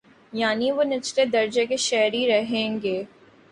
یعنی 0.33 0.71
وہ 0.71 0.83
نچلے 0.83 1.25
درجے 1.25 1.65
کے 1.65 1.77
شہری 1.77 2.27
رہیں 2.27 2.77
گے۔ 2.83 3.03